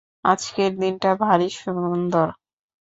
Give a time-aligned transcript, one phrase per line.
[0.25, 2.27] আজকের দিনটা ভারি সুন্দর।